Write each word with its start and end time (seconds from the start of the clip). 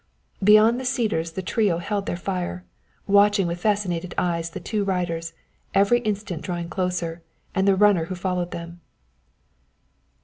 Beyond 0.43 0.79
the 0.79 0.85
cedars 0.85 1.33
the 1.33 1.43
trio 1.43 1.77
held 1.77 2.07
their 2.07 2.17
fire, 2.17 2.65
watching 3.05 3.45
with 3.45 3.59
fascinated 3.61 4.15
eyes 4.17 4.49
the 4.49 4.59
two 4.59 4.83
riders, 4.83 5.33
every 5.75 5.99
instant 5.99 6.41
drawing 6.41 6.69
closer, 6.69 7.21
and 7.53 7.67
the 7.67 7.75
runner 7.75 8.05
who 8.05 8.15
followed 8.15 8.49
them. 8.49 8.81